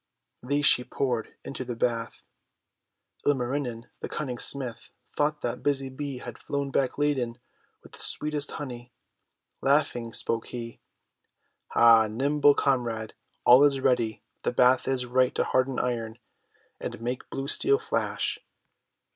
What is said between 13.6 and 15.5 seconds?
is ready; the bath is right to